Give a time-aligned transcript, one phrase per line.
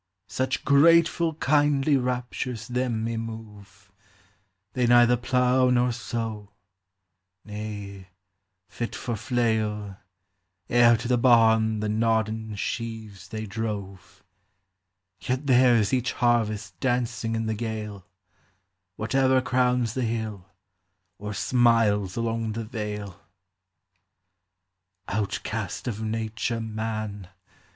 [0.27, 3.89] Such grateful kindly raptures them emove:
[4.73, 4.87] MYTHICAL: LEGENDARY.
[4.87, 6.49] 119 They neither plough nor sow;
[7.45, 8.07] ne,
[8.67, 9.97] fit for flail,
[10.71, 14.23] E'er to the barn the nodclen sheaves they drove:
[15.19, 18.07] Yet theirs each harvest dancing in the gale,
[18.95, 20.47] Whatever crowns the hill,
[21.19, 23.21] or smiles along the vale.
[25.09, 27.27] «Outcast of nature, man